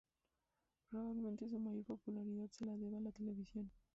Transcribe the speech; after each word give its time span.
Probablemente 0.89 1.47
su 1.47 1.59
mayor 1.59 1.85
popularidad 1.85 2.49
se 2.49 2.65
la 2.65 2.75
debe 2.75 2.97
a 2.97 3.01
la 3.01 3.11
televisión. 3.11 3.69